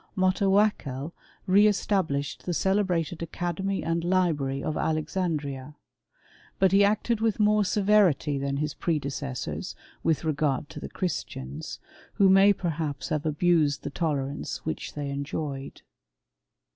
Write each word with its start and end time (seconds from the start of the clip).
Motawakkel 0.17 1.11
re 1.45 1.67
established 1.67 2.47
the 2.47 2.55
ce 2.55 2.73
lebrated 2.73 3.21
academy 3.21 3.83
and 3.83 4.01
libi*ary 4.03 4.63
of 4.63 4.75
Alexandria. 4.75 5.75
But 6.57 6.71
"C 6.71 6.83
acted 6.83 7.21
with 7.21 7.39
more 7.39 7.63
severity 7.63 8.39
than 8.39 8.57
his 8.57 8.73
predecessors 8.73 9.75
with 10.01 10.23
regard 10.23 10.69
to 10.71 10.79
the 10.79 10.89
Christians, 10.89 11.77
who 12.13 12.29
may 12.29 12.51
perhaps 12.51 13.09
have 13.09 13.27
abused 13.27 13.83
the 13.83 13.91
tolerance 13.91 14.65
which 14.65 14.95
they 14.95 15.11
enjoyed. 15.11 15.83